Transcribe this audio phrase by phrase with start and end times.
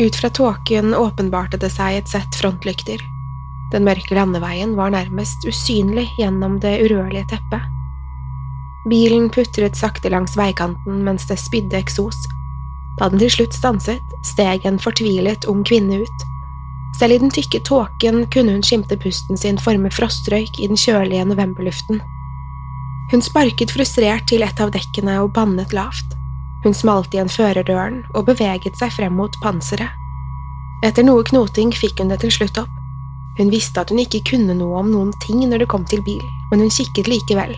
[0.00, 3.02] Ut fra tåken åpenbarte det seg et sett frontlykter.
[3.70, 7.66] Den mørke landeveien var nærmest usynlig gjennom det urørlige teppet.
[8.88, 12.16] Bilen putret sakte langs veikanten mens det spydde eksos.
[12.96, 16.24] Da den til slutt stanset, steg en fortvilet ung kvinne ut.
[16.96, 21.28] Selv i den tykke tåken kunne hun skimte pusten sin forme frostrøyk i den kjølige
[21.28, 22.00] novemberluften.
[23.12, 26.16] Hun sparket frustrert til et av dekkene og bannet lavt.
[26.64, 29.88] Hun smalt igjen førerdøren og beveget seg frem mot panseret.
[30.84, 32.72] Etter noe knoting fikk hun det til slutt opp.
[33.38, 36.22] Hun visste at hun ikke kunne noe om noen ting når det kom til bil,
[36.50, 37.54] men hun kikket likevel.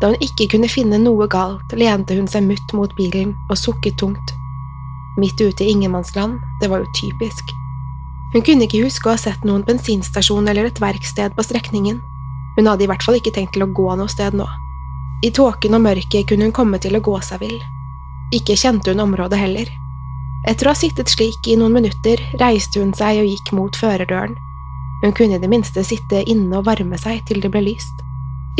[0.00, 3.98] Da hun ikke kunne finne noe galt, lente hun seg mutt mot bilen og sukket
[4.00, 4.34] tungt.
[5.20, 7.52] Midt ute i ingenmannsland, det var jo typisk.
[8.32, 11.98] Hun kunne ikke huske å ha sett noen bensinstasjon eller et verksted på strekningen.
[12.56, 14.46] Hun hadde i hvert fall ikke tenkt til å gå noe sted nå.
[15.26, 17.60] I tåken og mørket kunne hun komme til å gå seg vill.
[18.30, 19.70] Ikke kjente hun området heller.
[20.48, 24.36] Etter å ha sittet slik i noen minutter, reiste hun seg og gikk mot førerdøren.
[25.02, 28.04] Hun kunne i det minste sitte inne og varme seg til det ble lyst.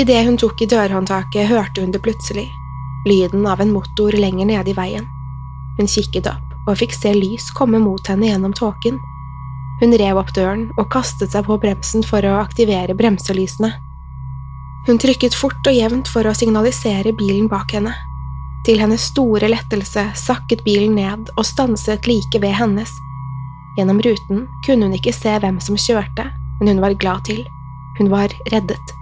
[0.00, 2.48] Idet hun tok i dørhåndtaket, hørte hun det plutselig,
[3.06, 5.06] lyden av en motor lenger nede i veien.
[5.78, 8.98] Hun kikket opp og fikk se lys komme mot henne gjennom tåken.
[9.80, 13.72] Hun rev opp døren og kastet seg på bremsen for å aktivere bremselysene.
[14.88, 17.94] Hun trykket fort og jevnt for å signalisere bilen bak henne.
[18.66, 22.93] Til hennes store lettelse sakket bilen ned og stanset like ved hennes.
[23.78, 26.26] Gjennom ruten kunne hun ikke se hvem som kjørte,
[26.60, 27.47] men hun var glad til.
[27.98, 28.97] Hun var reddet.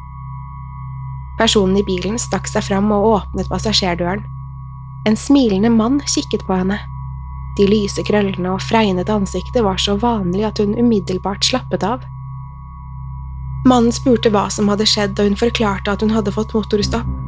[1.38, 4.22] Personen i bilen stakk seg fram og åpnet passasjerdøren.
[5.06, 6.78] En smilende mann kikket på henne.
[7.58, 12.04] De lyse krøllene og fregnete ansiktet var så vanlig at hun umiddelbart slappet av.
[13.66, 17.27] Mannen spurte hva som hadde skjedd, og hun forklarte at hun hadde fått motorstopp.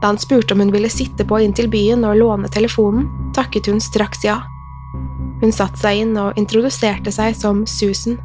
[0.00, 3.68] Da han spurte om hun ville sitte på inn til byen og låne telefonen, takket
[3.68, 4.40] hun straks ja.
[5.40, 8.18] Hun satte seg inn og introduserte seg som Susan.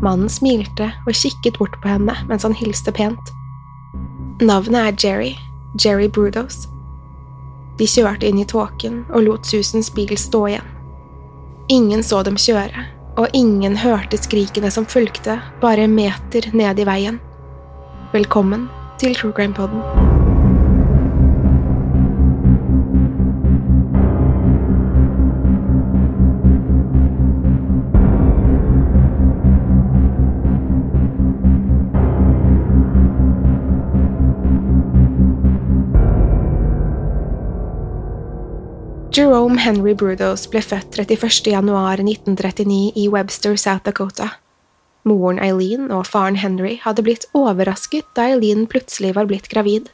[0.00, 3.32] Mannen smilte og kikket bort på henne mens han hilste pent.
[4.40, 5.32] Navnet er Jerry,
[5.76, 6.66] Jerry Brudos.
[7.80, 10.68] De kjørte inn i tåken og lot Susans bil stå igjen.
[11.70, 12.84] Ingen så dem kjøre,
[13.20, 17.20] og ingen hørte skrikene som fulgte bare meter ned i veien.
[18.12, 18.68] Velkommen
[19.00, 20.09] til True Crime Podden.
[39.20, 41.50] Jerome Henry Brudos ble født 31.
[41.52, 44.30] januar 1939 i Webster, South Dakota.
[45.04, 49.90] Moren Eileen og faren Henry hadde blitt overrasket da Eileen plutselig var blitt gravid.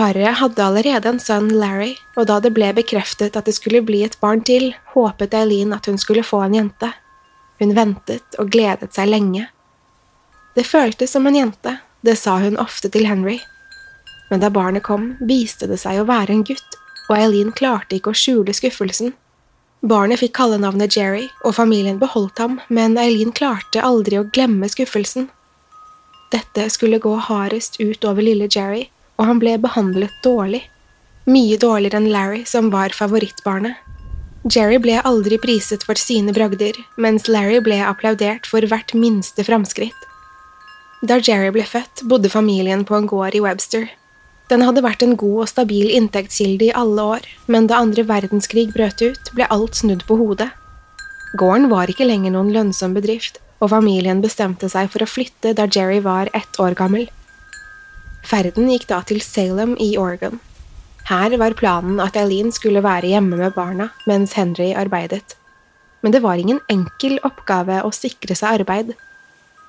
[0.00, 4.00] Paret hadde allerede en sønn, Larry, og da det ble bekreftet at det skulle bli
[4.06, 6.94] et barn til, håpet Eileen at hun skulle få en jente.
[7.60, 9.50] Hun ventet og gledet seg lenge.
[10.56, 13.42] Det føltes som en jente, det sa hun ofte til Henry.
[14.32, 18.12] Men da barnet kom, viste det seg å være en gutt, og Eileen klarte ikke
[18.12, 19.14] å skjule skuffelsen.
[19.86, 25.28] Barnet fikk kallenavnet Jerry, og familien beholdt ham, men Eileen klarte aldri å glemme skuffelsen.
[26.32, 30.64] Dette skulle gå hardest ut over lille Jerry, og han ble behandlet dårlig.
[31.26, 33.78] Mye dårligere enn Larry, som var favorittbarnet.
[34.46, 39.96] Jerry ble aldri priset for sine bragder, mens Larry ble applaudert for hvert minste framskritt.
[41.02, 43.88] Da Jerry ble født, bodde familien på en gård i Webster.
[44.50, 48.68] Den hadde vært en god og stabil inntektskilde i alle år, men da andre verdenskrig
[48.74, 50.52] brøt ut, ble alt snudd på hodet.
[51.36, 55.66] Gården var ikke lenger noen lønnsom bedrift, og familien bestemte seg for å flytte da
[55.66, 57.08] Jerry var ett år gammel.
[58.26, 60.38] Ferden gikk da til Salem i Oregon.
[61.06, 65.36] Her var planen at Eileen skulle være hjemme med barna mens Henry arbeidet.
[66.02, 68.94] Men det var ingen enkel oppgave å sikre seg arbeid.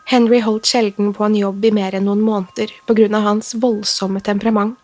[0.10, 3.52] Henry holdt sjelden på en jobb i mer enn noen måneder på grunn av hans
[3.60, 4.78] voldsomme temperament.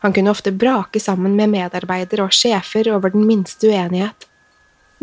[0.00, 4.24] Han kunne ofte brake sammen med medarbeidere og sjefer over den minste uenighet.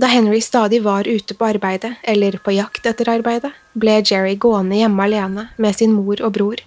[0.01, 4.79] Da Henry stadig var ute på arbeidet, eller på jakt etter arbeidet, ble Jerry gående
[4.79, 6.63] hjemme alene med sin mor og bror.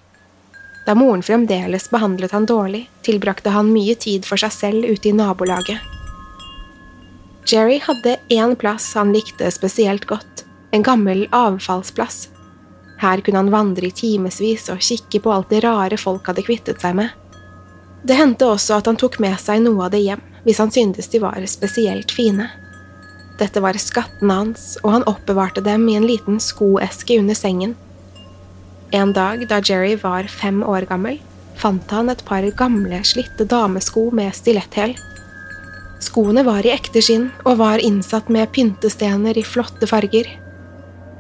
[0.87, 5.15] Da moren fremdeles behandlet han dårlig, tilbrakte han mye tid for seg selv ute i
[5.17, 5.83] nabolaget.
[7.51, 12.29] Jerry hadde én plass han likte spesielt godt, en gammel avfallsplass.
[13.03, 16.83] Her kunne han vandre i timevis og kikke på alt det rare folk hadde kvittet
[16.85, 17.11] seg med.
[18.07, 21.11] Det hendte også at han tok med seg noe av det hjem, hvis han syntes
[21.11, 22.49] de var spesielt fine.
[23.39, 27.75] Dette var skattene hans, og han oppbevarte dem i en liten skoeske under sengen.
[28.95, 31.19] En dag da Jerry var fem år gammel,
[31.59, 34.95] fant han et par gamle, slitte damesko med stiletthæl.
[36.03, 40.29] Skoene var i ekte skinn og var innsatt med pyntestener i flotte farger.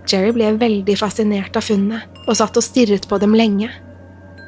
[0.08, 3.70] Jerry ble veldig fascinert av funnet og satt og stirret på dem lenge.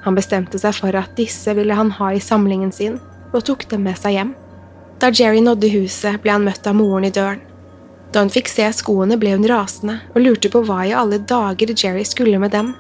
[0.05, 2.99] Han bestemte seg for at disse ville han ha i samlingen sin,
[3.33, 4.35] og tok dem med seg hjem.
[5.01, 7.41] Da Jerry nådde huset, ble han møtt av moren i døren.
[8.13, 11.73] Da hun fikk se skoene, ble hun rasende og lurte på hva i alle dager
[11.75, 12.75] Jerry skulle med dem.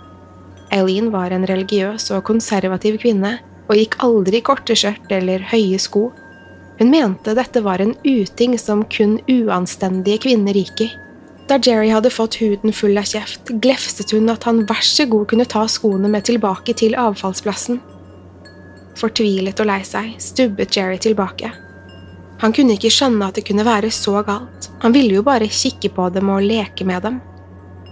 [0.74, 3.38] Eileen var en religiøs og konservativ kvinne
[3.68, 6.10] og gikk aldri i korte skjørt eller høye sko.
[6.78, 10.88] Hun mente dette var en uting som kun uanstendige kvinner gikk i.
[11.48, 15.28] Da Jerry hadde fått huden full av kjeft, glefset hun at han vær så god
[15.28, 17.82] kunne ta skoene med tilbake til avfallsplassen.
[18.96, 21.50] Fortvilet og lei seg stubbet Jerry tilbake.
[22.40, 25.92] Han kunne ikke skjønne at det kunne være så galt, han ville jo bare kikke
[25.96, 27.20] på dem og leke med dem.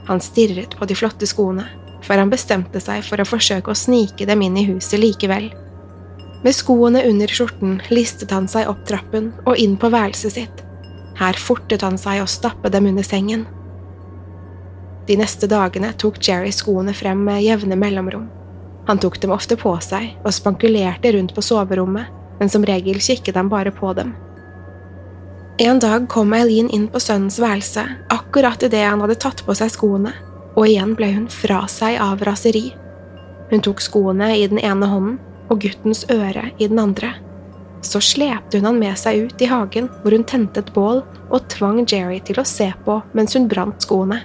[0.09, 1.69] Han stirret på de flotte skoene,
[2.03, 5.53] før han bestemte seg for å forsøke å snike dem inn i huset likevel.
[6.43, 10.65] Med skoene under skjorten listet han seg opp trappen og inn på værelset sitt.
[11.23, 13.45] Her fortet han seg å stappe dem under sengen.
[15.07, 18.27] De neste dagene tok Jerry skoene frem med jevne mellomrom.
[18.89, 22.11] Han tok dem ofte på seg og spankulerte rundt på soverommet,
[22.41, 24.17] men som regel kikket han bare på dem.
[25.63, 29.71] En dag kom Eileen inn på sønnens værelse, akkurat idet han hadde tatt på seg
[29.71, 30.15] skoene,
[30.57, 32.73] og igjen ble hun fra seg av raseri.
[33.53, 35.21] Hun tok skoene i den ene hånden
[35.53, 37.13] og guttens øre i den andre.
[37.83, 41.03] Så slepte hun han med seg ut i hagen, hvor hun tente et bål
[41.33, 44.23] og tvang Jerry til å se på mens hun brant skoene.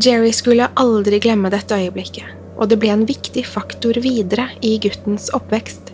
[0.00, 2.26] Jerry skulle aldri glemme dette øyeblikket,
[2.56, 5.90] og det ble en viktig faktor videre i guttens oppvekst.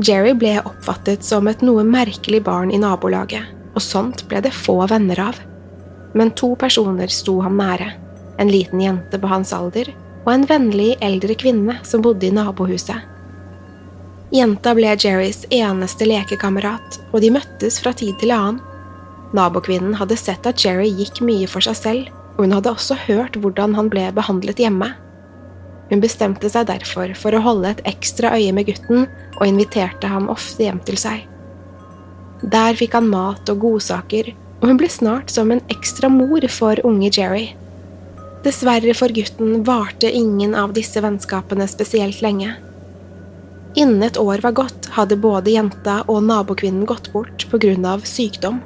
[0.00, 4.78] Jerry ble oppfattet som et noe merkelig barn i nabolaget, og sånt ble det få
[4.90, 5.40] venner av.
[6.14, 7.90] Men to personer sto ham nære,
[8.40, 9.90] en liten jente på hans alder
[10.24, 12.96] og en vennlig eldre kvinne som bodde i nabohuset.
[14.30, 18.60] Jenta ble Jerrys eneste lekekamerat, og de møttes fra tid til annen.
[19.34, 23.38] Nabokvinnen hadde sett at Jerry gikk mye for seg selv, og hun hadde også hørt
[23.42, 24.92] hvordan han ble behandlet hjemme.
[25.90, 29.08] Hun bestemte seg derfor for å holde et ekstra øye med gutten
[29.40, 31.26] og inviterte ham ofte hjem til seg.
[32.40, 36.78] Der fikk han mat og godsaker, og hun ble snart som en ekstra mor for
[36.86, 37.48] unge Jerry.
[38.46, 42.54] Dessverre for gutten varte ingen av disse vennskapene spesielt lenge.
[43.74, 47.46] Innen et år var gått, hadde både jenta og nabokvinnen gått bort
[47.86, 48.60] av sykdom.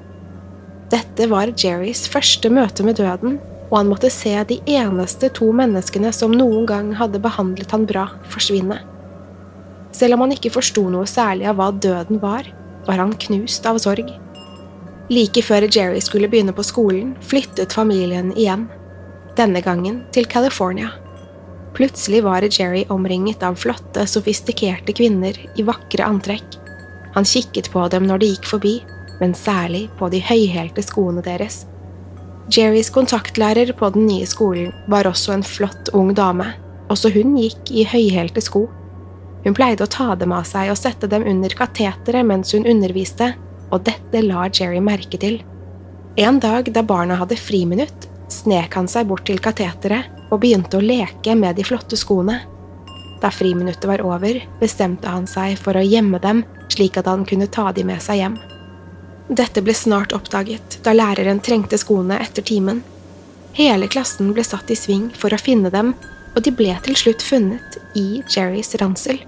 [0.91, 3.39] Dette var Jerrys første møte med døden,
[3.71, 8.09] og han måtte se de eneste to menneskene som noen gang hadde behandlet han bra,
[8.31, 8.81] forsvinne.
[9.93, 12.49] Selv om han ikke forsto noe særlig av hva døden var,
[12.87, 14.09] var han knust av sorg.
[15.13, 18.69] Like før Jerry skulle begynne på skolen, flyttet familien igjen.
[19.37, 21.04] Denne gangen til California.
[21.75, 26.59] Plutselig var Jerry omringet av flotte, sofistikerte kvinner i vakre antrekk.
[27.15, 28.75] Han kikket på dem når de gikk forbi,
[29.21, 31.65] men særlig på de høyhælte skoene deres
[32.53, 36.51] Jerrys kontaktlærer på den nye skolen var også en flott ung dame.
[36.93, 38.67] Også hun gikk i høyhælte sko.
[39.47, 43.33] Hun pleide å ta dem av seg og sette dem under kateteret mens hun underviste,
[43.73, 45.41] og dette la Jerry merke til.
[46.21, 50.85] En dag da barna hadde friminutt, snek han seg bort til kateteret og begynte å
[50.85, 52.41] leke med de flotte skoene.
[53.23, 57.47] Da friminuttet var over, bestemte han seg for å gjemme dem slik at han kunne
[57.47, 58.35] ta dem med seg hjem.
[59.29, 62.83] Dette ble snart oppdaget da læreren trengte skoene etter timen.
[63.55, 65.95] Hele klassen ble satt i sving for å finne dem,
[66.35, 69.21] og de ble til slutt funnet i Jerrys ransel.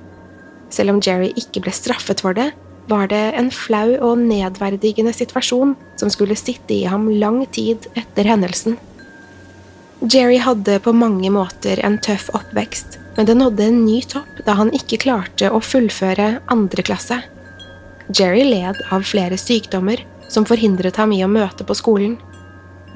[0.75, 2.51] Selv om Jerry ikke ble straffet for det,
[2.91, 8.29] var det en flau og nedverdigende situasjon som skulle sitte i ham lang tid etter
[8.29, 8.77] hendelsen.
[10.01, 14.53] Jerry hadde på mange måter en tøff oppvekst, men det nådde en ny topp da
[14.59, 17.23] han ikke klarte å fullføre andre klasse.
[18.13, 22.19] Jerry led av flere sykdommer som forhindret ham i å møte på skolen.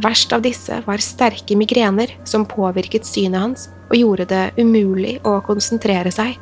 [0.04, 5.38] Verst av disse var sterke migrener som påvirket synet hans og gjorde det umulig å
[5.47, 6.37] konsentrere seg.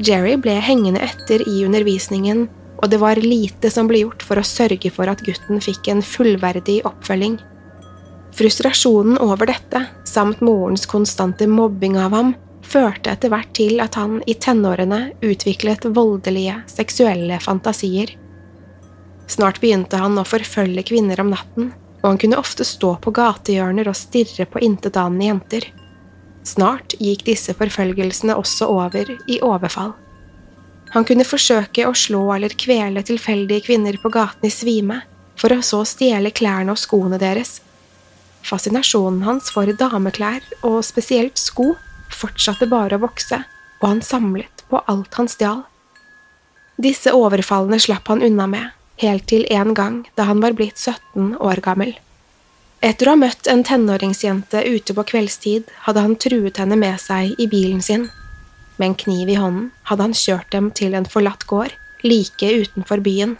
[0.00, 2.46] Jerry ble hengende etter i undervisningen,
[2.80, 6.02] og det var lite som ble gjort for å sørge for at gutten fikk en
[6.04, 7.36] fullverdig oppfølging.
[8.36, 14.18] Frustrasjonen over dette, samt morens konstante mobbing av ham, førte etter hvert til at han
[14.28, 18.12] i tenårene utviklet voldelige, seksuelle fantasier.
[19.26, 23.88] Snart begynte han å forfølge kvinner om natten, og han kunne ofte stå på gatehjørner
[23.88, 25.70] og stirre på intetanende jenter.
[26.46, 29.94] Snart gikk disse forfølgelsene også over i overfall.
[30.92, 35.00] Han kunne forsøke å slå eller kvele tilfeldige kvinner på gaten i svime,
[35.40, 37.62] for å så stjele klærne og skoene deres.
[38.46, 41.72] Fascinasjonen hans for dameklær, og spesielt sko,
[42.14, 43.40] fortsatte bare å vokse,
[43.80, 45.64] og han samlet på alt han stjal.
[46.76, 48.72] Disse overfallene slapp han unna med,
[49.02, 51.96] helt til en gang da han var blitt 17 år gammel.
[52.84, 57.32] Etter å ha møtt en tenåringsjente ute på kveldstid, hadde han truet henne med seg
[57.40, 58.10] i bilen sin.
[58.76, 61.72] Med en kniv i hånden hadde han kjørt dem til en forlatt gård,
[62.04, 63.38] like utenfor byen.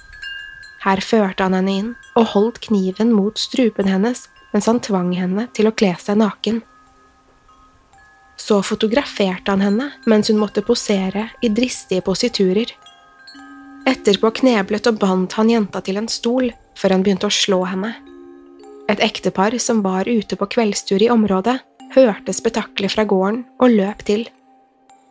[0.86, 4.25] Her førte han henne inn og holdt kniven mot strupen hennes
[4.56, 6.62] mens han tvang henne til å kle seg naken.
[8.40, 12.72] Så fotograferte han henne mens hun måtte posere i dristige positurer.
[13.84, 16.48] Etterpå kneblet og bandt han jenta til en stol
[16.80, 17.92] før han begynte å slå henne.
[18.88, 21.58] Et ektepar som var ute på kveldstur i området,
[21.92, 24.25] hørte spetakkelet fra gården og løp til.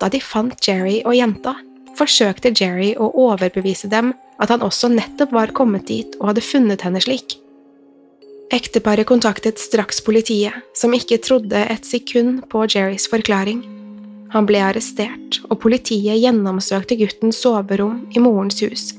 [0.01, 1.53] Da de fant Jerry og jenta,
[1.95, 6.81] forsøkte Jerry å overbevise dem at han også nettopp var kommet dit og hadde funnet
[6.81, 7.37] henne slik.
[8.53, 13.63] Ekteparet kontaktet straks politiet, som ikke trodde et sekund på Jerrys forklaring.
[14.35, 18.91] Han ble arrestert, og politiet gjennomsøkte guttens soverom i morens hus.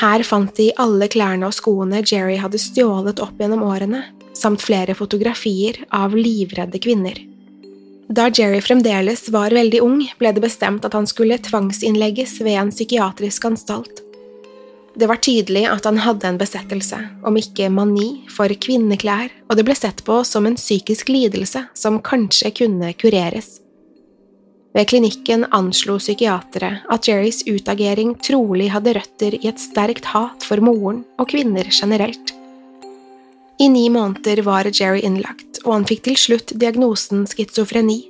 [0.00, 4.02] Her fant de alle klærne og skoene Jerry hadde stjålet opp gjennom årene,
[4.36, 7.16] samt flere fotografier av livredde kvinner.
[8.12, 12.74] Da Jerry fremdeles var veldig ung, ble det bestemt at han skulle tvangsinnlegges ved en
[12.74, 14.03] psykiatrisk anstalt.
[14.94, 19.64] Det var tydelig at han hadde en besettelse, om ikke mani, for kvinneklær, og det
[19.66, 23.58] ble sett på som en psykisk lidelse som kanskje kunne kureres.
[24.74, 30.62] Ved klinikken anslo psykiatere at Jerrys utagering trolig hadde røtter i et sterkt hat for
[30.62, 32.34] moren og kvinner generelt.
[33.58, 38.00] I ni måneder var Jerry innlagt, og han fikk til slutt diagnosen schizofreni.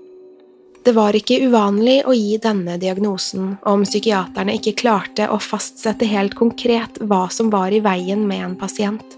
[0.84, 6.36] Det var ikke uvanlig å gi denne diagnosen om psykiaterne ikke klarte å fastsette helt
[6.36, 9.16] konkret hva som var i veien med en pasient.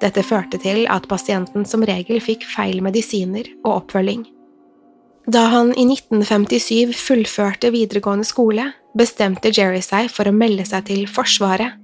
[0.00, 4.24] Dette førte til at pasienten som regel fikk feil medisiner og oppfølging.
[5.28, 11.04] Da han i 1957 fullførte videregående skole, bestemte Jerry seg for å melde seg til
[11.08, 11.76] Forsvaret,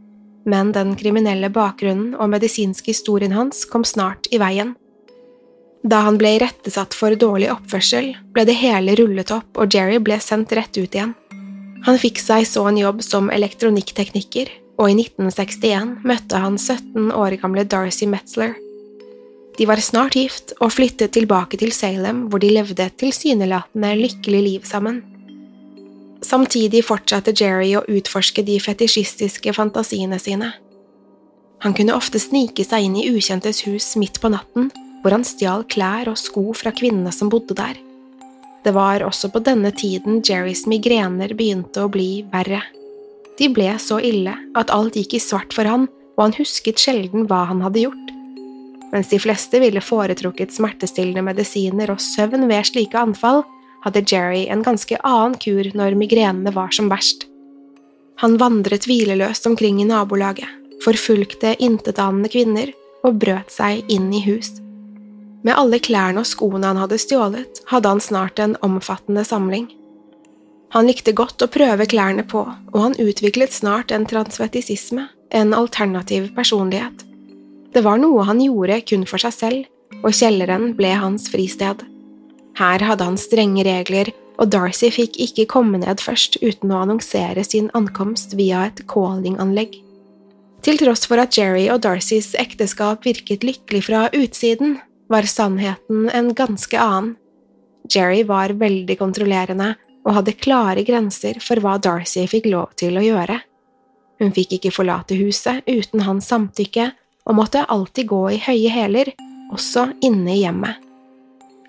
[0.48, 4.74] men den kriminelle bakgrunnen og medisinske historien hans kom snart i veien.
[5.82, 10.20] Da han ble irettesatt for dårlig oppførsel, ble det hele rullet opp og Jerry ble
[10.20, 11.14] sendt rett ut igjen.
[11.86, 17.38] Han fikk seg så en jobb som elektronikktekniker, og i 1961 møtte han 17 år
[17.40, 18.54] gamle Darcy Metzler,
[19.60, 24.42] de var snart gift og flyttet tilbake til Salem, hvor de levde et tilsynelatende lykkelig
[24.46, 25.02] liv sammen.
[26.24, 30.54] Samtidig fortsatte Jerry å utforske de fetisjistiske fantasiene sine.
[31.60, 35.64] Han kunne ofte snike seg inn i ukjentes hus midt på natten, hvor han stjal
[35.70, 37.78] klær og sko fra kvinnene som bodde der.
[38.64, 42.60] Det var også på denne tiden Jerrys migrener begynte å bli verre.
[43.40, 45.88] De ble så ille at alt gikk i svart for han,
[46.18, 48.12] og han husket sjelden hva han hadde gjort.
[48.92, 53.44] Mens de fleste ville foretrukket smertestillende medisiner og søvn ved slike anfall,
[53.86, 57.24] hadde Jerry en ganske annen kur når migrenene var som verst.
[58.20, 60.48] Han vandret hvileløst omkring i nabolaget,
[60.84, 62.74] forfulgte intetanende kvinner
[63.06, 64.58] og brøt seg inn i hus.
[65.42, 69.70] Med alle klærne og skoene han hadde stjålet, hadde han snart en omfattende samling.
[70.74, 76.28] Han likte godt å prøve klærne på, og han utviklet snart en transvetisisme, en alternativ
[76.36, 77.06] personlighet.
[77.74, 79.68] Det var noe han gjorde kun for seg selv,
[80.04, 81.82] og kjelleren ble hans fristed.
[82.58, 87.44] Her hadde han strenge regler, og Darcy fikk ikke komme ned først uten å annonsere
[87.44, 89.74] sin ankomst via et calling-anlegg.
[90.64, 94.78] Til tross for at Jerry og Darcys ekteskap virket lykkelig fra utsiden,
[95.10, 97.16] var sannheten en ganske annen.
[97.90, 99.74] Jerry var veldig kontrollerende
[100.06, 103.40] og hadde klare grenser for hva Darcy fikk lov til å gjøre.
[104.20, 106.90] Hun fikk ikke forlate huset uten hans samtykke
[107.26, 109.10] og måtte alltid gå i høye hæler,
[109.50, 110.78] også inne i hjemmet.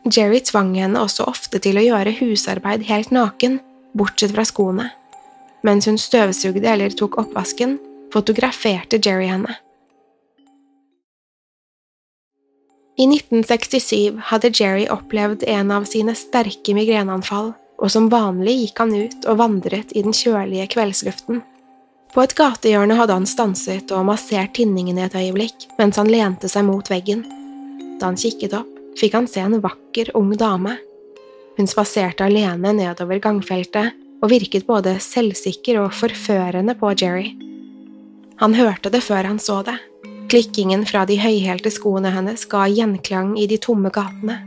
[0.05, 3.59] Jerry tvang henne også ofte til å gjøre husarbeid helt naken,
[3.97, 4.89] bortsett fra skoene.
[5.65, 7.77] Mens hun støvsugde eller tok oppvasken,
[8.13, 9.57] fotograferte Jerry henne.
[13.01, 17.47] I 1967 hadde Jerry opplevd en av sine sterke migreneanfall,
[17.81, 21.39] og som vanlig gikk han ut og vandret i den kjølige kveldsluften.
[22.13, 26.51] På et gatehjørne hadde han stanset og massert tinningen i et øyeblikk mens han lente
[26.51, 27.23] seg mot veggen.
[27.97, 30.77] Da han kikket opp, fikk han se en vakker, ung dame.
[31.57, 37.31] Hun spaserte alene nedover gangfeltet og virket både selvsikker og forførende på Jerry.
[38.43, 39.79] Han hørte det før han så det.
[40.31, 44.37] Klikkingen fra de høyhælte skoene hennes ga gjenklang i de tomme gatene.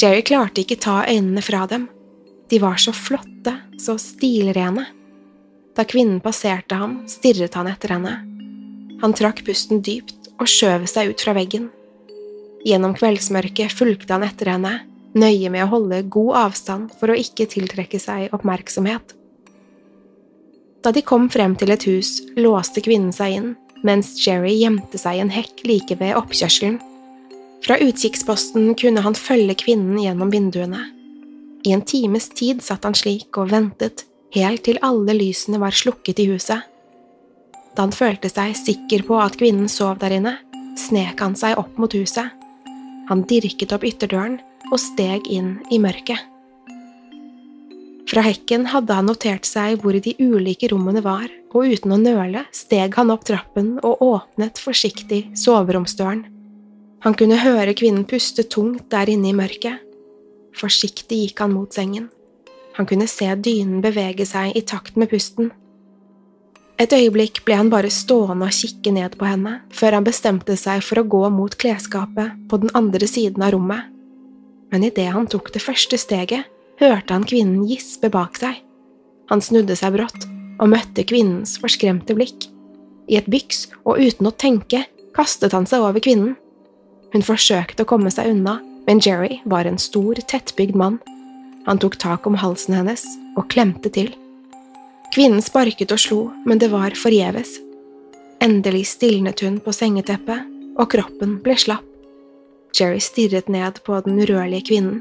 [0.00, 1.84] Jerry klarte ikke ta øynene fra dem.
[2.48, 4.86] De var så flotte, så stilrene.
[5.76, 8.14] Da kvinnen passerte ham, stirret han etter henne.
[9.02, 11.68] Han trakk pusten dypt og skjøv seg ut fra veggen.
[12.64, 14.78] Gjennom kveldsmørket fulgte han etter henne,
[15.12, 19.12] nøye med å holde god avstand for å ikke tiltrekke seg oppmerksomhet.
[20.80, 23.54] Da de kom frem til et hus, låste kvinnen seg inn,
[23.86, 26.78] mens Jerry gjemte seg i en hekk like ved oppkjørselen.
[27.64, 30.84] Fra utkikksposten kunne han følge kvinnen gjennom vinduene.
[31.66, 34.04] I en times tid satt han slik og ventet,
[34.36, 36.62] helt til alle lysene var slukket i huset.
[37.74, 40.36] Da han følte seg sikker på at kvinnen sov der inne,
[40.78, 42.30] snek han seg opp mot huset.
[43.10, 44.38] Han dirket opp ytterdøren
[44.70, 46.35] og steg inn i mørket.
[48.06, 52.44] Fra hekken hadde han notert seg hvor de ulike rommene var, og uten å nøle
[52.54, 56.22] steg han opp trappen og åpnet forsiktig soveromsdøren.
[57.02, 59.82] Han kunne høre kvinnen puste tungt der inne i mørket.
[60.56, 62.08] Forsiktig gikk han mot sengen.
[62.78, 65.50] Han kunne se dynen bevege seg i takt med pusten.
[66.78, 70.82] Et øyeblikk ble han bare stående og kikke ned på henne, før han bestemte seg
[70.84, 73.88] for å gå mot klesskapet på den andre siden av rommet.
[74.70, 76.44] Men idet han tok det første steget,
[76.80, 78.60] hørte han kvinnen gispe bak seg.
[79.30, 80.28] Han snudde seg brått
[80.60, 82.48] og møtte kvinnens forskremte blikk.
[83.10, 84.84] I et byks og uten å tenke
[85.16, 86.34] kastet han seg over kvinnen.
[87.14, 90.98] Hun forsøkte å komme seg unna, men Jerry var en stor, tettbygd mann
[91.66, 93.02] han tok tak om halsen hennes
[93.34, 94.12] og klemte til.
[95.14, 97.56] Kvinnen sparket og slo, men det var forgjeves.
[98.42, 100.46] Endelig stilnet hun på sengeteppet,
[100.78, 101.84] og kroppen ble slapp.
[102.76, 105.00] Jerry stirret ned på den urørlige kvinnen.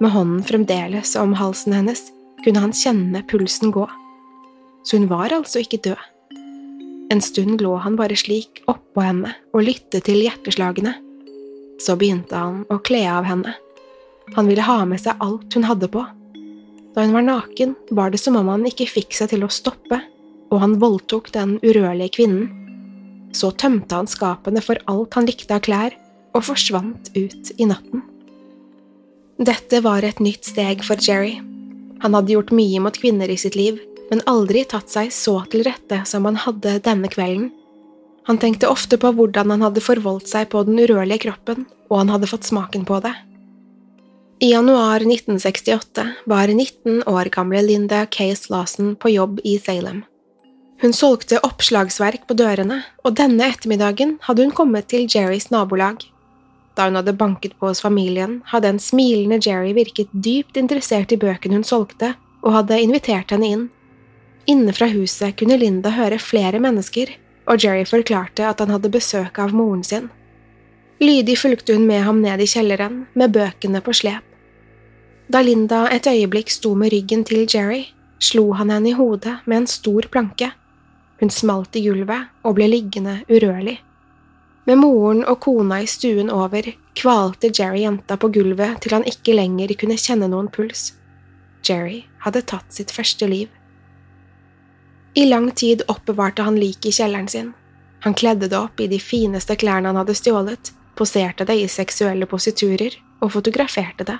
[0.00, 2.06] Med hånden fremdeles om halsen hennes
[2.44, 3.84] kunne han kjenne pulsen gå.
[4.84, 6.06] Så hun var altså ikke død.
[7.12, 10.94] En stund lå han bare slik oppå henne og lyttet til hjerteslagene.
[11.82, 13.52] Så begynte han å kle av henne.
[14.36, 16.04] Han ville ha med seg alt hun hadde på.
[16.94, 20.00] Da hun var naken, var det som om han ikke fikk seg til å stoppe,
[20.50, 22.48] og han voldtok den urørlige kvinnen.
[23.36, 25.94] Så tømte han skapene for alt han likte av klær,
[26.34, 28.06] og forsvant ut i natten.
[29.40, 31.38] Dette var et nytt steg for Jerry.
[32.02, 33.78] Han hadde gjort mye mot kvinner i sitt liv,
[34.10, 37.48] men aldri tatt seg så til rette som han hadde denne kvelden.
[38.28, 42.12] Han tenkte ofte på hvordan han hadde forvoldt seg på den urørlige kroppen, og han
[42.12, 43.14] hadde fått smaken på det.
[44.44, 50.04] I januar 1968 var 19 år gamle Linda Case Lawson på jobb i Salem.
[50.84, 56.04] Hun solgte oppslagsverk på dørene, og denne ettermiddagen hadde hun kommet til Jerrys nabolag.
[56.74, 61.18] Da hun hadde banket på hos familien, hadde en smilende Jerry virket dypt interessert i
[61.20, 63.66] bøkene hun solgte, og hadde invitert henne inn.
[64.48, 67.12] Inne fra huset kunne Linda høre flere mennesker,
[67.50, 70.08] og Jerry forklarte at han hadde besøk av moren sin.
[71.00, 74.24] Lydig fulgte hun med ham ned i kjelleren, med bøkene på slep.
[75.30, 77.84] Da Linda et øyeblikk sto med ryggen til Jerry,
[78.18, 80.50] slo han henne i hodet med en stor planke.
[81.20, 83.78] Hun smalt i gulvet og ble liggende urørlig.
[84.64, 86.66] Med moren og kona i stuen over
[86.98, 90.92] kvalte Jerry jenta på gulvet til han ikke lenger kunne kjenne noen puls.
[91.66, 93.48] Jerry hadde tatt sitt første liv.
[95.14, 97.52] I lang tid oppbevarte han liket i kjelleren sin.
[98.04, 102.28] Han kledde det opp i de fineste klærne han hadde stjålet, poserte det i seksuelle
[102.28, 104.18] positurer og fotograferte det.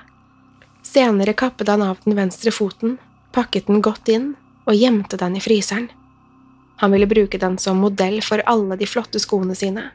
[0.83, 2.97] Senere kappet han av den venstre foten,
[3.31, 4.33] pakket den godt inn
[4.65, 5.89] og gjemte den i fryseren.
[6.81, 9.91] Han ville bruke den som modell for alle de flotte skoene sine.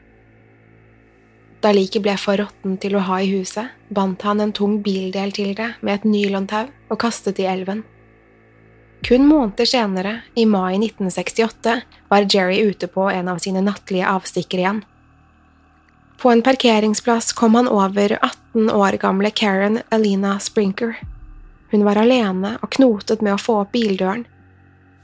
[1.61, 5.31] Da liket ble for råttent til å ha i huset, bandt han en tung bildel
[5.33, 7.83] til det med et nylontau og kastet i elven.
[9.07, 14.61] Kun måneder senere, i mai 1968, var Jerry ute på en av sine nattlige avstikker
[14.61, 14.83] igjen.
[16.17, 20.97] På en parkeringsplass kom han over 18 år gamle Karen Alina Sprinker.
[21.71, 24.25] Hun var alene og knotet med å få opp bildøren.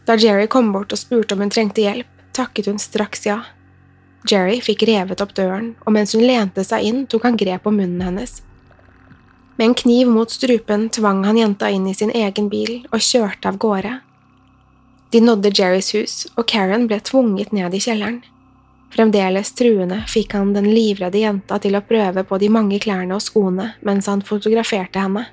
[0.08, 3.44] Da Jerry kom bort og spurte om hun trengte hjelp, takket hun straks ja.
[4.30, 7.76] Jerry fikk revet opp døren, og mens hun lente seg inn, tok han grep om
[7.80, 8.40] munnen hennes.
[9.58, 13.52] Med en kniv mot strupen tvang han jenta inn i sin egen bil og kjørte
[13.52, 13.98] av gårde.
[15.14, 18.24] De nådde Jerrys hus, og Karen ble tvunget ned i kjelleren.
[18.94, 23.26] Fremdeles truende fikk han den livredde jenta til å prøve på de mange klærne og
[23.26, 25.28] skoene mens han fotograferte henne.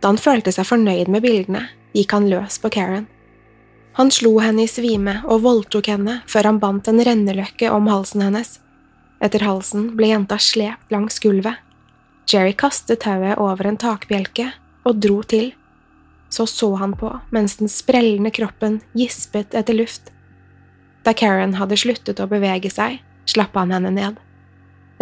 [0.00, 3.08] Da han følte seg fornøyd med bildene, gikk han løs på Karen.
[3.98, 8.22] Han slo henne i svime og voldtok henne før han bandt en renneløkke om halsen
[8.22, 8.60] hennes.
[9.18, 11.58] Etter halsen ble jenta slept langs gulvet.
[12.30, 14.52] Jerry kastet tauet over en takbjelke
[14.86, 15.48] og dro til.
[16.30, 20.12] Så så han på mens den sprellende kroppen gispet etter luft.
[21.02, 24.22] Da Karen hadde sluttet å bevege seg, slapp han henne ned.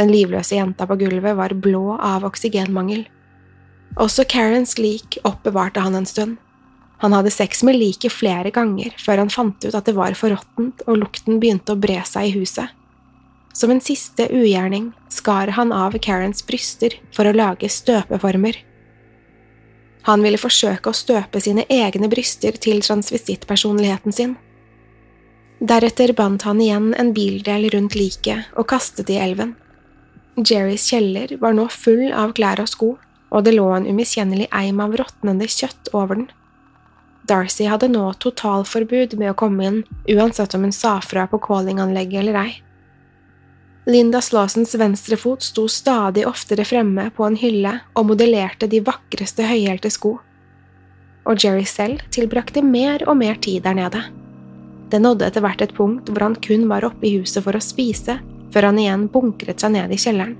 [0.00, 3.04] Den livløse jenta på gulvet var blå av oksygenmangel.
[4.00, 6.40] Også Karens lik oppbevarte han en stund.
[6.98, 10.32] Han hadde sex med liket flere ganger før han fant ut at det var for
[10.32, 12.72] råttent og lukten begynte å bre seg i huset.
[13.56, 18.59] Som en siste ugjerning skar han av Karens bryster for å lage støpeformer.
[20.09, 24.37] Han ville forsøke å støpe sine egne bryster til transvestittpersonligheten sin.
[25.59, 29.54] Deretter bandt han igjen en bildel rundt liket og kastet i elven.
[30.37, 32.90] Jerrys kjeller var nå full av klær og sko,
[33.32, 36.28] og det lå en umiskjennelig eim av råtnende kjøtt over den.
[37.26, 39.80] Darcy hadde nå totalforbud med å komme inn,
[40.12, 42.52] uansett om hun sa fra på callinganlegget eller ei.
[43.86, 49.46] Linda Slawsons venstre fot sto stadig oftere fremme på en hylle og modellerte de vakreste
[49.46, 50.16] høyhælte sko.
[51.26, 54.02] Og Jerry selv tilbrakte mer og mer tid der nede.
[54.90, 57.62] Det nådde etter hvert et punkt hvor han kun var oppe i huset for å
[57.62, 58.20] spise,
[58.54, 60.36] før han igjen bunkret seg ned i kjelleren.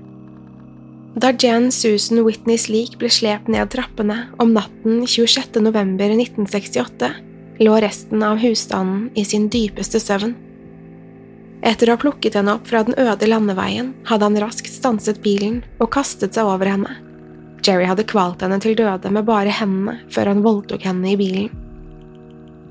[1.17, 5.55] Da Jan Susan Whitneys lik ble slept ned trappene om natten 26.
[5.65, 7.07] november 1968,
[7.65, 10.35] lå resten av husstanden i sin dypeste søvn.
[11.65, 15.63] Etter å ha plukket henne opp fra den øde landeveien, hadde han raskt stanset bilen
[15.79, 16.93] og kastet seg over henne.
[17.65, 21.49] Jerry hadde kvalt henne til døde med bare hendene før han voldtok henne i bilen.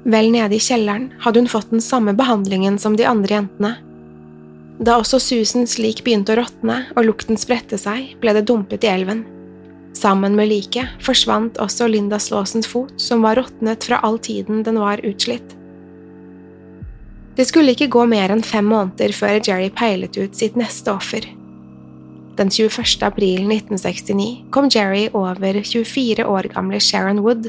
[0.06, 3.74] Vel nede i kjelleren hadde hun fått den samme behandlingen som de andre jentene.
[4.76, 8.90] Da også Susans lik begynte å råtne og lukten spredte seg, ble det dumpet i
[8.92, 9.24] elven.
[9.96, 14.76] Sammen med liket forsvant også Linda Slåsens fot, som var råtnet fra all tiden den
[14.82, 15.56] var utslitt.
[17.36, 21.24] Det skulle ikke gå mer enn fem måneder før Jerry peilet ut sitt neste offer.
[22.36, 23.00] Den 21.
[23.04, 27.48] april 1969 kom Jerry over 24 år gamle Sharon Wood.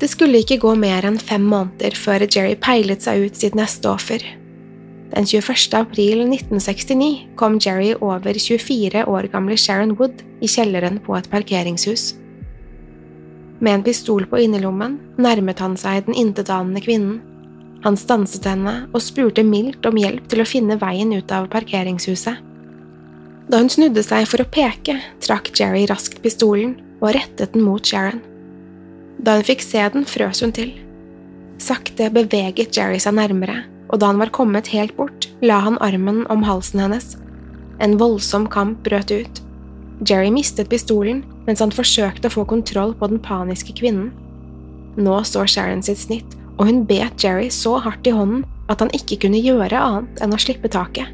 [0.00, 3.88] Det skulle ikke gå mer enn fem måneder før Jerry peilet seg ut sitt neste
[3.88, 4.20] offer.
[5.14, 5.74] Den 21.
[5.78, 12.14] april 1969 kom Jerry over 24 år gamle Sharon Wood i kjelleren på et parkeringshus.
[13.60, 17.20] Med en pistol på innerlommen nærmet han seg den intetanende kvinnen.
[17.86, 22.42] Han stanset henne og spurte mildt om hjelp til å finne veien ut av parkeringshuset.
[23.46, 27.86] Da hun snudde seg for å peke, trakk Jerry raskt pistolen og rettet den mot
[27.86, 28.18] Sharon.
[29.22, 30.74] Da hun fikk se den, frøs hun til.
[31.62, 36.24] Sakte beveget Jerry seg nærmere, og da han var kommet helt bort, la han armen
[36.32, 37.14] om halsen hennes.
[37.80, 39.42] En voldsom kamp brøt ut.
[40.06, 44.10] Jerry mistet pistolen mens han forsøkte å få kontroll på den paniske kvinnen.
[44.96, 48.92] Nå så Sharon sitt snitt og hun bet Jerry så hardt i hånden at han
[48.96, 51.12] ikke kunne gjøre annet enn å slippe taket.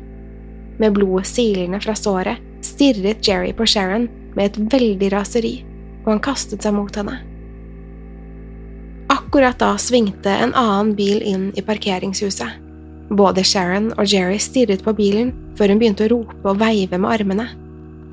[0.80, 5.54] Med blodet silende fra såret stirret Jerry på Sharon med et veldig raseri,
[6.04, 7.18] og han kastet seg mot henne.
[9.32, 12.58] Akkurat da svingte en annen bil inn i parkeringshuset.
[13.16, 17.14] Både Sharon og Jerry stirret på bilen før hun begynte å rope og veive med
[17.14, 17.46] armene.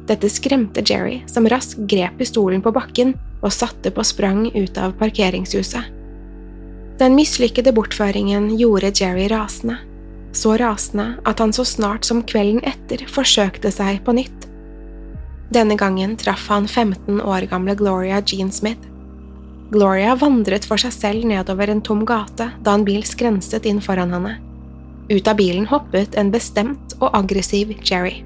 [0.07, 4.95] Dette skremte Jerry, som raskt grep pistolen på bakken og satte på sprang ut av
[5.01, 5.91] parkeringshuset.
[7.03, 9.75] Den mislykkede bortføringen gjorde Jerry rasende,
[10.31, 14.47] så rasende at han så snart som kvelden etter forsøkte seg på nytt.
[15.51, 18.87] Denne gangen traff han 15 år gamle Gloria Jean Smith.
[19.69, 24.15] Gloria vandret for seg selv nedover en tom gate da en bil skrenset inn foran
[24.15, 24.39] henne.
[25.09, 28.23] Ut av bilen hoppet en bestemt og aggressiv Jerry.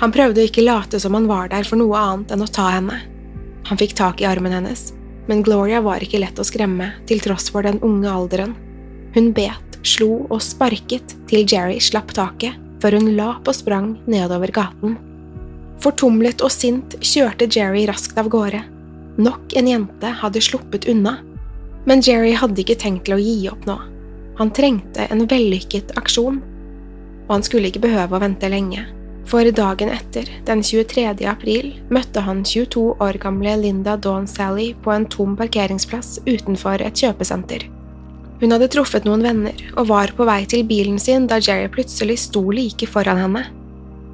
[0.00, 2.70] Han prøvde å ikke late som han var der for noe annet enn å ta
[2.76, 3.02] henne.
[3.66, 4.92] Han fikk tak i armen hennes,
[5.26, 8.54] men Gloria var ikke lett å skremme, til tross for den unge alderen.
[9.14, 14.54] Hun bet, slo og sparket til Jerry slapp taket, før hun la på sprang nedover
[14.54, 14.96] gaten.
[15.82, 18.62] Fortumlet og sint kjørte Jerry raskt av gårde.
[19.20, 21.18] Nok en jente hadde sluppet unna.
[21.84, 23.76] Men Jerry hadde ikke tenkt til å gi opp nå.
[24.40, 26.38] Han trengte en vellykket aksjon,
[27.26, 28.86] og han skulle ikke behøve å vente lenge.
[29.28, 31.12] For dagen etter, den 23.
[31.28, 37.04] april, møtte han 22 år gamle Linda Dawn Sally på en tom parkeringsplass utenfor et
[37.04, 37.68] kjøpesenter.
[38.40, 42.22] Hun hadde truffet noen venner og var på vei til bilen sin da Jerry plutselig
[42.24, 43.44] sto like foran henne.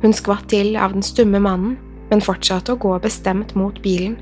[0.03, 1.79] Hun skvatt til av den stumme mannen,
[2.11, 4.19] men fortsatte å gå bestemt mot bilen.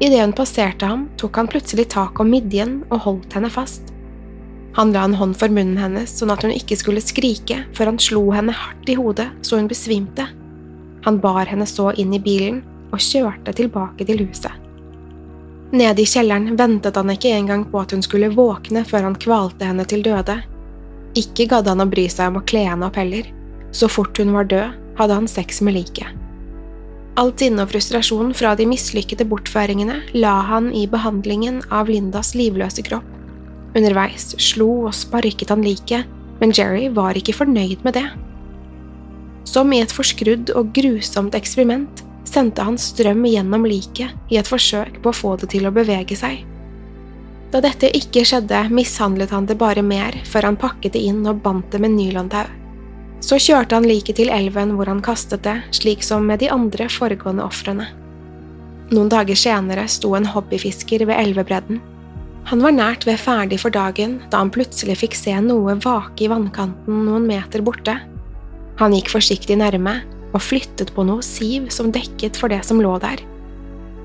[0.00, 3.90] Idet hun passerte ham, tok han plutselig tak om midjen og holdt henne fast.
[4.78, 8.00] Han la en hånd for munnen hennes sånn at hun ikke skulle skrike, før han
[8.00, 10.24] slo henne hardt i hodet så hun besvimte.
[11.04, 14.54] Han bar henne så inn i bilen og kjørte tilbake til huset.
[15.70, 19.68] Nede i kjelleren ventet han ikke engang på at hun skulle våkne før han kvalte
[19.68, 20.40] henne til døde.
[21.18, 23.28] Ikke gadd han å bry seg om å kle henne opp heller.
[23.70, 26.19] Så fort hun var død, hadde han sex med liket.
[27.18, 32.84] Alt sinne og frustrasjon fra de mislykkede bortføringene la han i behandlingen av Lindas livløse
[32.86, 33.06] kropp.
[33.74, 36.06] Underveis slo og sparket han liket,
[36.40, 38.06] men Jerry var ikke fornøyd med det.
[39.48, 45.00] Som i et forskrudd og grusomt eksperiment sendte han strøm gjennom liket i et forsøk
[45.02, 46.44] på å få det til å bevege seg.
[47.50, 51.42] Da dette ikke skjedde, mishandlet han det bare mer før han pakket det inn og
[51.42, 52.46] bandt det med nylontau.
[53.20, 56.88] Så kjørte han liket til elven hvor han kastet det, slik som med de andre
[56.88, 57.88] foregående ofrene.
[58.90, 61.78] Noen dager senere sto en hobbyfisker ved elvebredden.
[62.50, 66.30] Han var nært ved ferdig for dagen da han plutselig fikk se noe vake i
[66.32, 67.98] vannkanten noen meter borte.
[68.80, 70.00] Han gikk forsiktig nærme
[70.32, 73.20] og flyttet på noe siv som dekket for det som lå der.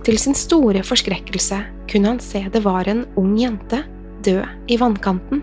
[0.05, 3.81] Til sin store forskrekkelse kunne han se det var en ung jente
[4.25, 5.41] død i vannkanten.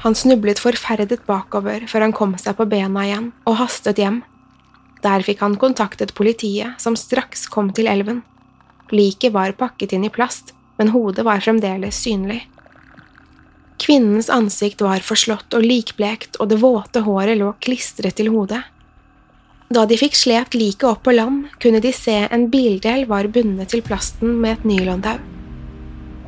[0.00, 4.22] Han snublet forferdet bakover før han kom seg på bena igjen og hastet hjem.
[5.04, 8.22] Der fikk han kontaktet politiet, som straks kom til elven.
[8.92, 12.42] Liket var pakket inn i plast, men hodet var fremdeles synlig.
[13.80, 18.60] Kvinnens ansikt var forslått og likblekt, og det våte håret lå klistret til hodet.
[19.70, 23.70] Da de fikk slept liket opp på land, kunne de se en bildel var bundet
[23.72, 25.20] til plasten med et nylontau.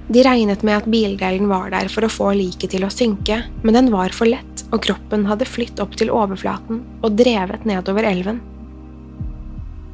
[0.09, 3.77] De regnet med at bildelen var der for å få liket til å synke, men
[3.77, 8.41] den var for lett, og kroppen hadde flytt opp til overflaten og drevet nedover elven.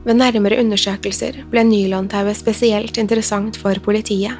[0.08, 4.38] Ved nærmere undersøkelser ble nylontauet spesielt interessant for politiet.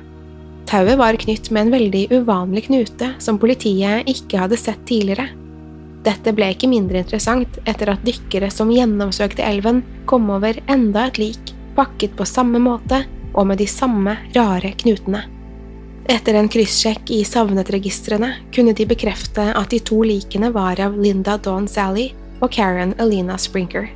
[0.69, 5.29] Tauet var knytt med en veldig uvanlig knute som politiet ikke hadde sett tidligere.
[6.05, 11.21] Dette ble ikke mindre interessant etter at dykkere som gjennomsøkte elven, kom over enda et
[11.21, 13.03] lik, pakket på samme måte
[13.35, 15.27] og med de samme rare knutene.
[16.09, 21.35] Etter en kryssjekk i savnet-registrene kunne de bekrefte at de to likene var av Linda
[21.37, 22.07] Dawn Sally
[22.41, 23.91] og Karen Alina Sprinker.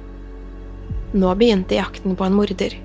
[1.17, 2.77] Nå begynte jakten på en morder.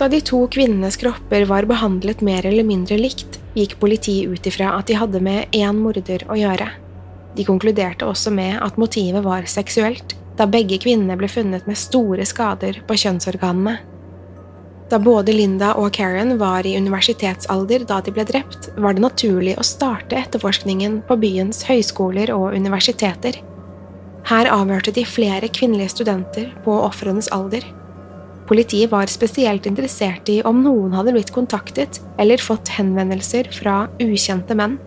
[0.00, 4.72] Da de to kvinnenes kropper var behandlet mer eller mindre likt, gikk politiet ut ifra
[4.78, 6.70] at de hadde med én morder å gjøre.
[7.36, 12.24] De konkluderte også med at motivet var seksuelt, da begge kvinnene ble funnet med store
[12.24, 13.82] skader på kjønnsorganene.
[14.94, 19.56] Da både Linda og Karen var i universitetsalder da de ble drept, var det naturlig
[19.58, 23.40] å starte etterforskningen på byens høyskoler og universiteter.
[24.30, 27.66] Her avhørte de flere kvinnelige studenter på ofrenes alder.
[28.46, 34.54] Politiet var spesielt interessert i om noen hadde blitt kontaktet eller fått henvendelser fra ukjente
[34.54, 34.78] menn.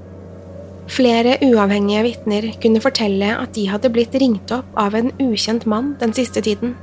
[0.87, 5.97] Flere uavhengige vitner kunne fortelle at de hadde blitt ringt opp av en ukjent mann
[5.99, 6.77] den siste tiden.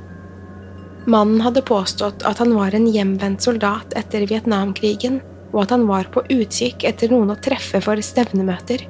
[1.07, 5.21] Mannen hadde påstått at han var en hjemvendt soldat etter Vietnamkrigen,
[5.53, 8.87] og at han var på utkikk etter noen å treffe for stevnemøter.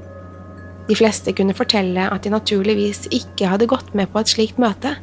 [0.88, 4.94] De fleste kunne fortelle at de naturligvis ikke hadde gått med på et slikt møte,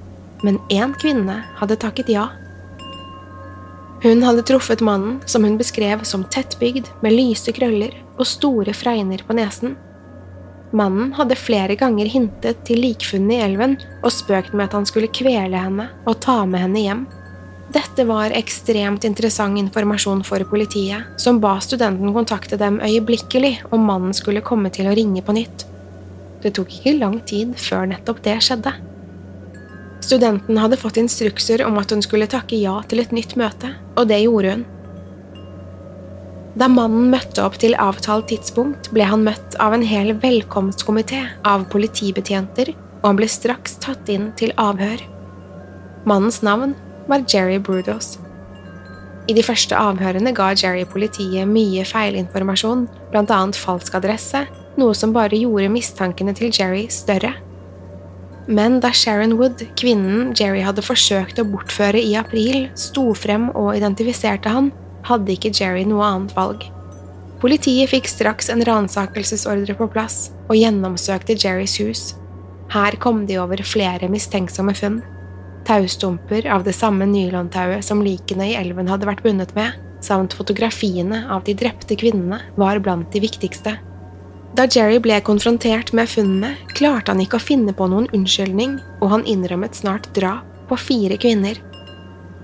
[0.45, 2.29] men én kvinne hadde takket ja.
[4.01, 9.21] Hun hadde truffet mannen, som hun beskrev som tettbygd, med lyse krøller og store fregner
[9.27, 9.75] på nesen.
[10.71, 15.11] Mannen hadde flere ganger hintet til likfunnet i elven og spøkt med at han skulle
[15.11, 17.01] kvele henne og ta med henne hjem.
[17.71, 24.15] Dette var ekstremt interessant informasjon for politiet, som ba studenten kontakte dem øyeblikkelig om mannen
[24.15, 25.67] skulle komme til å ringe på nytt.
[26.43, 28.73] Det tok ikke lang tid før nettopp det skjedde.
[30.01, 34.07] Studenten hadde fått instrukser om at hun skulle takke ja til et nytt møte, og
[34.09, 34.65] det gjorde hun.
[36.59, 41.63] Da mannen møtte opp til avtalt tidspunkt, ble han møtt av en hel velkomstkomité av
[41.71, 44.99] politibetjenter, og han ble straks tatt inn til avhør.
[46.09, 46.75] Mannens navn
[47.07, 48.17] var Jerry Brudos.
[49.29, 54.43] I de første avhørene ga Jerry politiet mye feilinformasjon, blant annet falsk adresse,
[54.81, 57.31] noe som bare gjorde mistankene til Jerry større.
[58.51, 63.75] Men da Sharon Wood, kvinnen Jerry hadde forsøkt å bortføre i april, sto frem og
[63.77, 64.71] identifiserte han,
[65.07, 66.65] hadde ikke Jerry noe annet valg.
[67.41, 72.03] Politiet fikk straks en ransakelsesordre på plass og gjennomsøkte Jerrys hus.
[72.71, 74.99] Her kom de over flere mistenksomme funn.
[75.65, 79.73] Taustumper av det samme nylontauet som likene i elven hadde vært bundet med,
[80.05, 83.75] samt fotografiene av de drepte kvinnene, var blant de viktigste.
[84.57, 89.13] Da Jerry ble konfrontert med funnene, klarte han ikke å finne på noen unnskyldning, og
[89.13, 91.59] han innrømmet snart drap på fire kvinner.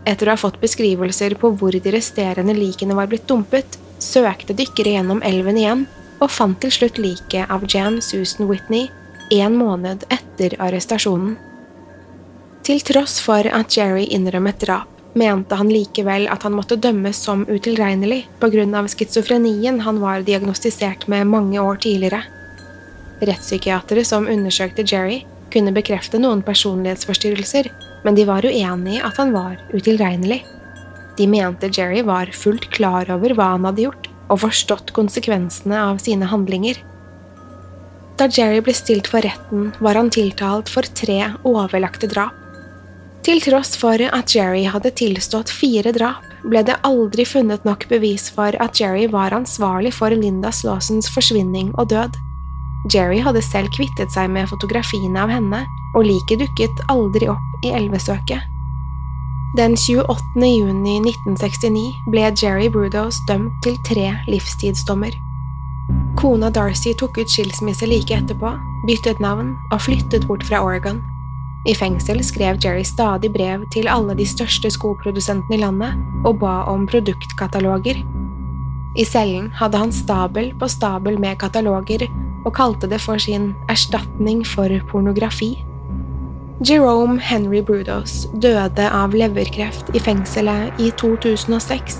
[0.08, 4.96] Etter å ha fått beskrivelser på hvor de resterende likene var blitt dumpet, søkte dykkere
[4.96, 5.88] gjennom elven igjen
[6.22, 8.88] og fant til slutt liket av Jan Susan Whitney
[9.36, 11.36] en måned etter arrestasjonen.
[12.64, 17.46] Til tross for at Jerry innrømmet drap, mente han likevel at han måtte dømmes som
[17.48, 22.24] utilregnelig av schizofrenien han var diagnostisert med mange år tidligere.
[23.20, 27.72] Rettspsykiatere som undersøkte Jerry, kunne bekrefte noen personlighetsforstyrrelser,
[28.04, 30.44] men de var uenig i at han var utilregnelig.
[31.18, 36.02] De mente Jerry var fullt klar over hva han hadde gjort, og forstått konsekvensene av
[36.04, 36.80] sine handlinger.
[38.18, 42.36] Da Jerry ble stilt for retten, var han tiltalt for tre overlagte drap.
[43.28, 48.30] Til tross for at Jerry hadde tilstått fire drap, ble det aldri funnet nok bevis
[48.34, 52.16] for at Jerry var ansvarlig for Linda Slawsons forsvinning og død.
[52.86, 55.64] Jerry hadde selv kvittet seg med fotografiene av henne,
[55.96, 58.44] og liket dukket aldri opp i elvesøket.
[59.58, 60.44] Den 28.
[60.44, 65.16] juni 1969 ble Jerry Brudos dømt til tre livstidsdommer.
[66.20, 68.52] Kona Darcy tok ut skilsmisse like etterpå,
[68.86, 71.00] byttet navn og flyttet bort fra Oregon.
[71.68, 76.62] I fengsel skrev Jerry stadig brev til alle de største skoprodusentene i landet og ba
[76.70, 78.04] om produktkataloger.
[78.98, 82.08] I cellen hadde han stabel på stabel med kataloger
[82.46, 85.56] og kalte det for sin erstatning for pornografi.
[86.66, 92.00] Jerome Henry Brudos døde av leverkreft i fengselet i 2006,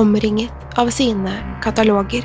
[0.00, 2.24] omringet av sine kataloger.